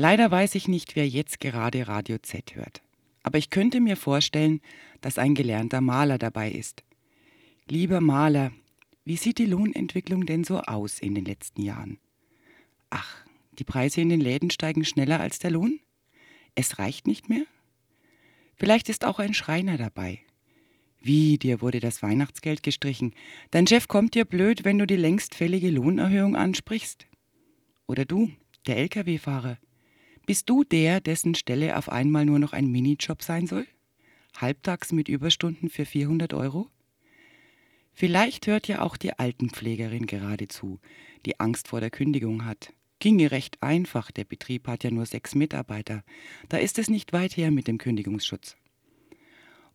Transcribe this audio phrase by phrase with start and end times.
[0.00, 2.80] Leider weiß ich nicht, wer jetzt gerade Radio Z hört.
[3.22, 4.62] Aber ich könnte mir vorstellen,
[5.02, 6.84] dass ein gelernter Maler dabei ist.
[7.68, 8.50] Lieber Maler,
[9.04, 11.98] wie sieht die Lohnentwicklung denn so aus in den letzten Jahren?
[12.88, 13.26] Ach,
[13.58, 15.80] die Preise in den Läden steigen schneller als der Lohn?
[16.54, 17.44] Es reicht nicht mehr?
[18.54, 20.20] Vielleicht ist auch ein Schreiner dabei.
[21.02, 23.12] Wie, dir wurde das Weihnachtsgeld gestrichen.
[23.50, 27.06] Dein Chef kommt dir blöd, wenn du die längst fällige Lohnerhöhung ansprichst.
[27.86, 28.30] Oder du,
[28.66, 29.58] der Lkw-Fahrer.
[30.30, 33.66] Bist du der, dessen Stelle auf einmal nur noch ein Minijob sein soll?
[34.36, 36.68] Halbtags mit Überstunden für 400 Euro?
[37.92, 40.78] Vielleicht hört ja auch die Altenpflegerin gerade zu,
[41.26, 42.72] die Angst vor der Kündigung hat.
[43.00, 46.04] Ginge recht einfach, der Betrieb hat ja nur sechs Mitarbeiter.
[46.48, 48.56] Da ist es nicht weit her mit dem Kündigungsschutz.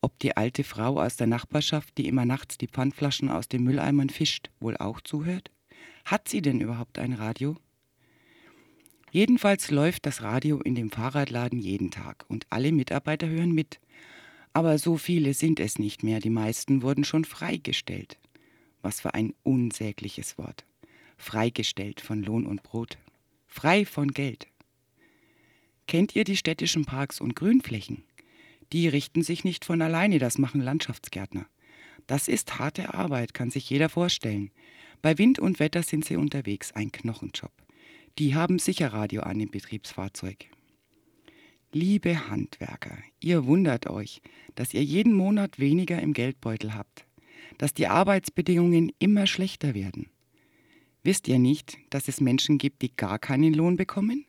[0.00, 4.08] Ob die alte Frau aus der Nachbarschaft, die immer nachts die Pfandflaschen aus den Mülleimern
[4.08, 5.50] fischt, wohl auch zuhört?
[6.04, 7.56] Hat sie denn überhaupt ein Radio?
[9.14, 13.78] Jedenfalls läuft das Radio in dem Fahrradladen jeden Tag und alle Mitarbeiter hören mit.
[14.52, 18.18] Aber so viele sind es nicht mehr, die meisten wurden schon freigestellt.
[18.82, 20.64] Was für ein unsägliches Wort.
[21.16, 22.98] Freigestellt von Lohn und Brot
[23.54, 24.48] frei von Geld.
[25.86, 28.02] Kennt ihr die städtischen Parks und Grünflächen?
[28.72, 31.46] Die richten sich nicht von alleine, das machen Landschaftsgärtner.
[32.08, 34.50] Das ist harte Arbeit, kann sich jeder vorstellen.
[35.02, 37.52] Bei Wind und Wetter sind sie unterwegs, ein Knochenjob.
[38.18, 40.46] Die haben sicher Radio an im Betriebsfahrzeug.
[41.72, 44.22] Liebe Handwerker, ihr wundert euch,
[44.54, 47.06] dass ihr jeden Monat weniger im Geldbeutel habt,
[47.58, 50.10] dass die Arbeitsbedingungen immer schlechter werden.
[51.02, 54.26] Wisst ihr nicht, dass es Menschen gibt, die gar keinen Lohn bekommen?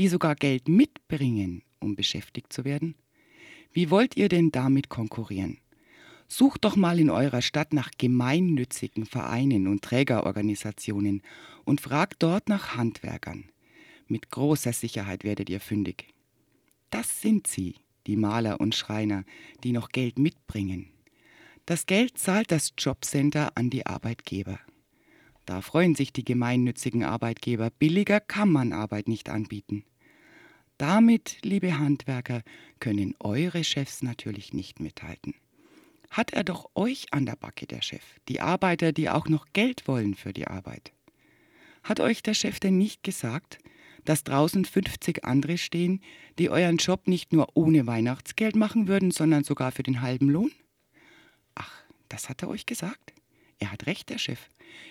[0.00, 2.96] Die sogar Geld mitbringen, um beschäftigt zu werden?
[3.72, 5.58] Wie wollt ihr denn damit konkurrieren?
[6.28, 11.22] Sucht doch mal in eurer Stadt nach gemeinnützigen Vereinen und Trägerorganisationen
[11.64, 13.44] und fragt dort nach Handwerkern.
[14.06, 16.08] Mit großer Sicherheit werdet ihr fündig.
[16.90, 19.24] Das sind sie, die Maler und Schreiner,
[19.62, 20.88] die noch Geld mitbringen.
[21.66, 24.58] Das Geld zahlt das Jobcenter an die Arbeitgeber.
[25.46, 27.70] Da freuen sich die gemeinnützigen Arbeitgeber.
[27.70, 29.84] Billiger kann man Arbeit nicht anbieten.
[30.78, 32.42] Damit, liebe Handwerker,
[32.80, 35.34] können eure Chefs natürlich nicht mithalten.
[36.14, 39.88] Hat er doch euch an der Backe, der Chef, die Arbeiter, die auch noch Geld
[39.88, 40.92] wollen für die Arbeit.
[41.82, 43.58] Hat euch der Chef denn nicht gesagt,
[44.04, 46.00] dass draußen 50 andere stehen,
[46.38, 50.52] die euren Job nicht nur ohne Weihnachtsgeld machen würden, sondern sogar für den halben Lohn?
[51.56, 53.12] Ach, das hat er euch gesagt?
[53.58, 54.38] Er hat recht, der Chef.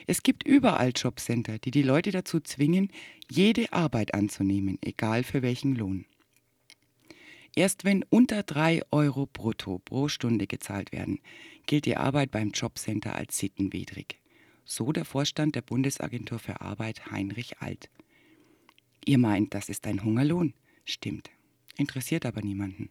[0.08, 2.90] Es gibt überall Jobcenter, die die Leute dazu zwingen,
[3.32, 6.06] jede Arbeit anzunehmen, egal für welchen Lohn.
[7.56, 11.20] Erst wenn unter drei Euro brutto pro Stunde gezahlt werden,
[11.68, 14.20] gilt die Arbeit beim Jobcenter als sittenwidrig.
[14.66, 17.90] So der Vorstand der Bundesagentur für Arbeit Heinrich Alt.
[19.06, 20.54] Ihr meint, das ist ein Hungerlohn?
[20.86, 21.30] Stimmt.
[21.78, 22.90] Interessiert aber niemanden.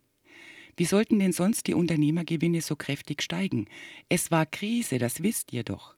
[0.76, 3.66] Wie sollten denn sonst die Unternehmergewinne so kräftig steigen?
[4.08, 5.96] Es war Krise, das wisst ihr doch.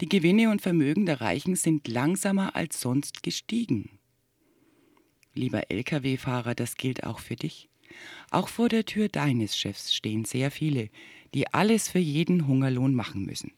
[0.00, 3.98] Die Gewinne und Vermögen der Reichen sind langsamer als sonst gestiegen.
[5.34, 7.68] Lieber Lkw-Fahrer, das gilt auch für dich.
[8.30, 10.90] Auch vor der Tür deines Chefs stehen sehr viele,
[11.34, 13.52] die alles für jeden Hungerlohn machen müssen.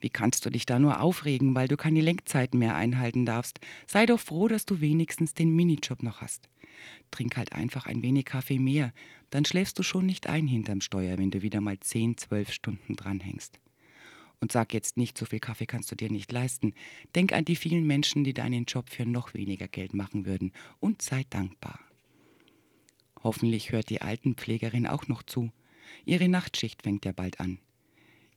[0.00, 3.58] Wie kannst du dich da nur aufregen, weil du keine Lenkzeiten mehr einhalten darfst?
[3.86, 6.48] Sei doch froh, dass du wenigstens den Minijob noch hast.
[7.10, 8.92] Trink halt einfach ein wenig Kaffee mehr,
[9.30, 12.96] dann schläfst du schon nicht ein hinterm Steuer, wenn du wieder mal 10, 12 Stunden
[12.96, 13.58] dranhängst.
[14.40, 16.74] Und sag jetzt nicht, so viel Kaffee kannst du dir nicht leisten.
[17.14, 21.00] Denk an die vielen Menschen, die deinen Job für noch weniger Geld machen würden und
[21.00, 21.80] sei dankbar.
[23.24, 25.50] Hoffentlich hört die Altenpflegerin auch noch zu.
[26.04, 27.58] Ihre Nachtschicht fängt ja bald an.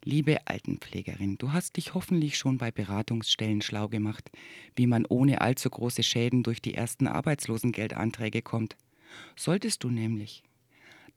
[0.03, 4.31] Liebe Altenpflegerin, du hast dich hoffentlich schon bei Beratungsstellen schlau gemacht,
[4.77, 8.77] wie man ohne allzu große Schäden durch die ersten Arbeitslosengeldanträge kommt.
[9.35, 10.43] Solltest du nämlich.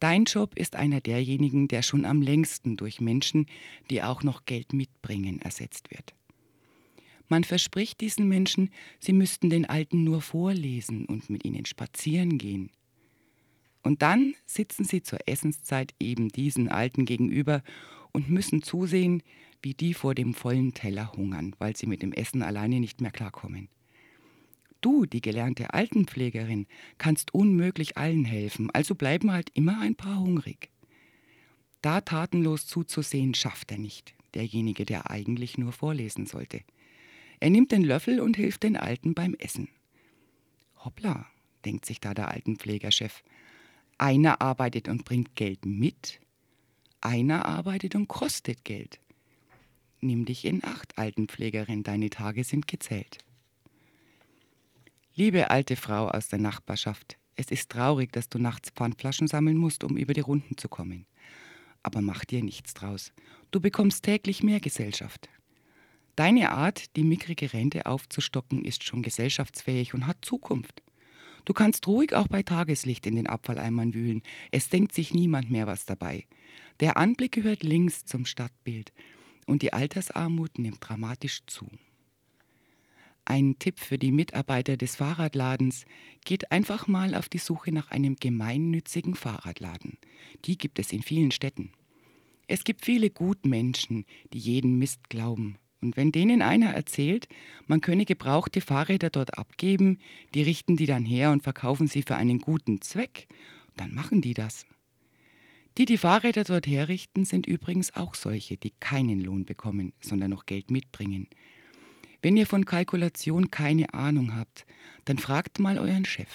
[0.01, 3.47] Dein Job ist einer derjenigen, der schon am längsten durch Menschen,
[3.91, 6.15] die auch noch Geld mitbringen, ersetzt wird.
[7.29, 12.73] Man verspricht diesen Menschen, sie müssten den Alten nur vorlesen und mit ihnen spazieren gehen.
[13.83, 17.63] Und dann sitzen sie zur Essenszeit eben diesen Alten gegenüber
[18.13, 19.23] und müssen zusehen,
[19.63, 23.11] wie die vor dem vollen Teller hungern, weil sie mit dem Essen alleine nicht mehr
[23.11, 23.69] klarkommen.
[24.81, 26.67] Du, die gelernte Altenpflegerin,
[26.97, 30.71] kannst unmöglich allen helfen, also bleiben halt immer ein paar hungrig.
[31.83, 36.63] Da tatenlos zuzusehen, schafft er nicht, derjenige, der eigentlich nur vorlesen sollte.
[37.41, 39.69] Er nimmt den Löffel und hilft den Alten beim Essen.
[40.77, 41.27] Hoppla,
[41.65, 43.23] denkt sich da der Altenpflegerchef.
[44.01, 46.21] Einer arbeitet und bringt Geld mit,
[47.03, 48.99] einer arbeitet und kostet Geld.
[50.01, 53.19] Nimm dich in Acht, Altenpflegerin, deine Tage sind gezählt.
[55.15, 59.85] Liebe alte Frau aus der Nachbarschaft, es ist traurig, dass du nachts Pfandflaschen sammeln musst,
[59.85, 61.05] um über die Runden zu kommen.
[61.83, 63.13] Aber mach dir nichts draus.
[63.51, 65.29] Du bekommst täglich mehr Gesellschaft.
[66.17, 70.83] Deine Art, die mickrige Rente aufzustocken, ist schon gesellschaftsfähig und hat Zukunft.
[71.51, 74.23] Du kannst ruhig auch bei Tageslicht in den Abfalleimern wühlen.
[74.53, 76.27] Es denkt sich niemand mehr was dabei.
[76.79, 78.93] Der Anblick gehört links zum Stadtbild
[79.47, 81.67] und die Altersarmut nimmt dramatisch zu.
[83.25, 85.87] Ein Tipp für die Mitarbeiter des Fahrradladens,
[86.25, 89.99] geht einfach mal auf die Suche nach einem gemeinnützigen Fahrradladen.
[90.45, 91.73] Die gibt es in vielen Städten.
[92.47, 95.59] Es gibt viele Gutmenschen, die jeden Mist glauben.
[95.81, 97.29] Und wenn denen einer erzählt,
[97.67, 99.99] man könne gebrauchte Fahrräder dort abgeben,
[100.35, 103.29] die richten die dann her und verkaufen sie für einen guten Zweck,
[103.77, 104.67] dann machen die das.
[105.79, 110.47] Die die Fahrräder dort herrichten, sind übrigens auch solche, die keinen Lohn bekommen, sondern noch
[110.47, 111.29] Geld mitbringen.
[112.23, 114.67] Wenn ihr von Kalkulation keine Ahnung habt,
[115.07, 116.29] dann fragt mal euren Chef.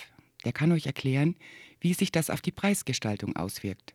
[0.43, 1.35] Der kann euch erklären,
[1.79, 3.94] wie sich das auf die Preisgestaltung auswirkt.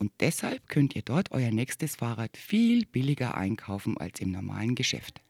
[0.00, 5.20] Und deshalb könnt ihr dort euer nächstes Fahrrad viel billiger einkaufen als im normalen Geschäft.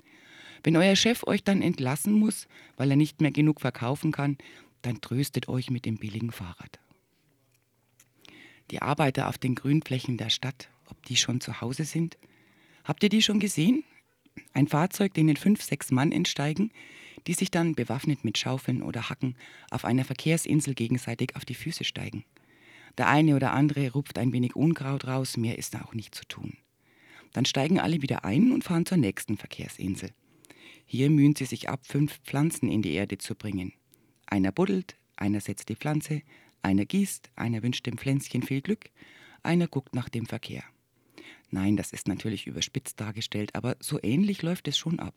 [0.63, 2.47] Wenn euer Chef euch dann entlassen muss,
[2.77, 4.39] weil er nicht mehr genug verkaufen kann,
[4.83, 6.79] dann tröstet euch mit dem billigen Fahrrad.
[8.71, 12.17] Die Arbeiter auf den Grünflächen der Stadt, ob die schon zu Hause sind?
[12.85, 13.83] Habt ihr die schon gesehen?
[14.53, 16.71] Ein Fahrzeug, denen fünf, sechs Mann entsteigen,
[17.27, 19.35] die sich dann bewaffnet mit Schaufeln oder Hacken
[19.73, 22.25] auf einer Verkehrsinsel gegenseitig auf die Füße steigen.
[22.99, 26.25] Der eine oder andere rupft ein wenig Unkraut raus, mehr ist da auch nicht zu
[26.27, 26.57] tun.
[27.33, 30.11] Dann steigen alle wieder ein und fahren zur nächsten Verkehrsinsel.
[30.85, 33.73] Hier mühen sie sich ab, fünf Pflanzen in die Erde zu bringen.
[34.27, 36.23] Einer buddelt, einer setzt die Pflanze,
[36.63, 38.91] einer gießt, einer wünscht dem Pflänzchen viel Glück,
[39.43, 40.65] einer guckt nach dem Verkehr.
[41.51, 45.15] Nein, das ist natürlich überspitzt dargestellt, aber so ähnlich läuft es schon ab.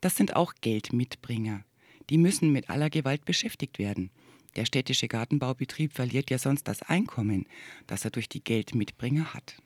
[0.00, 1.64] Das sind auch Geldmitbringer.
[2.10, 4.10] Die müssen mit aller Gewalt beschäftigt werden.
[4.56, 7.46] Der städtische Gartenbaubetrieb verliert ja sonst das Einkommen,
[7.86, 9.56] das er durch die Geldmitbringer hat.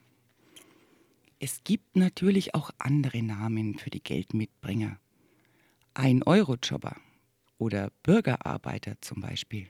[1.41, 4.99] Es gibt natürlich auch andere Namen für die Geldmitbringer.
[5.95, 6.97] Ein-Euro-Jobber
[7.59, 9.69] oder Bürgerarbeiter zum Beispiel.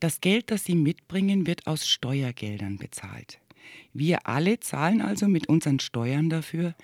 [0.00, 3.40] Das Geld, das sie mitbringen, wird aus Steuergeldern bezahlt.
[3.92, 6.74] Wir alle zahlen also mit unseren Steuern dafür,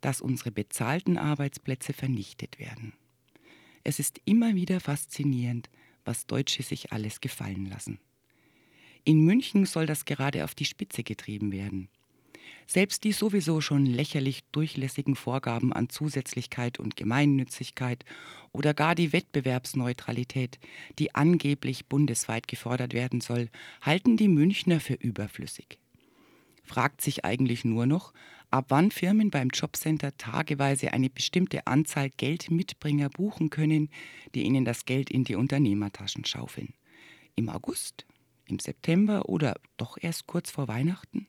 [0.00, 2.92] dass unsere bezahlten Arbeitsplätze vernichtet werden.
[3.84, 5.68] Es ist immer wieder faszinierend,
[6.04, 7.98] was Deutsche sich alles gefallen lassen.
[9.04, 11.88] In München soll das gerade auf die Spitze getrieben werden.
[12.66, 18.04] Selbst die sowieso schon lächerlich durchlässigen Vorgaben an Zusätzlichkeit und Gemeinnützigkeit
[18.52, 20.58] oder gar die Wettbewerbsneutralität,
[20.98, 23.50] die angeblich bundesweit gefordert werden soll,
[23.82, 25.78] halten die Münchner für überflüssig
[26.64, 28.12] fragt sich eigentlich nur noch,
[28.50, 33.90] ab wann Firmen beim Jobcenter tageweise eine bestimmte Anzahl Geldmitbringer buchen können,
[34.34, 36.74] die ihnen das Geld in die Unternehmertaschen schaufeln.
[37.36, 38.06] Im August?
[38.46, 41.26] Im September oder doch erst kurz vor Weihnachten?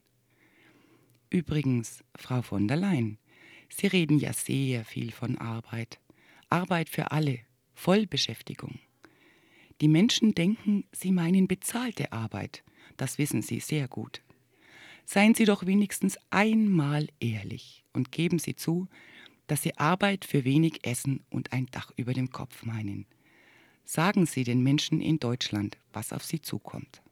[1.29, 3.17] Übrigens, Frau von der Leyen,
[3.69, 5.99] Sie reden ja sehr viel von Arbeit.
[6.49, 7.39] Arbeit für alle,
[7.73, 8.79] Vollbeschäftigung.
[9.81, 12.63] Die Menschen denken, Sie meinen bezahlte Arbeit.
[12.95, 14.21] Das wissen Sie sehr gut.
[15.05, 18.87] Seien Sie doch wenigstens einmal ehrlich und geben Sie zu,
[19.47, 23.05] dass Sie Arbeit für wenig Essen und ein Dach über dem Kopf meinen.
[23.83, 27.03] Sagen Sie den Menschen in Deutschland, was auf sie zukommt.